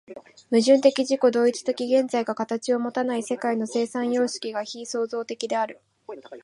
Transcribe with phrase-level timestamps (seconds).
[0.49, 5.79] 矛盾的自己同一的現在が形をもたない世界の生産様式が非創造的である。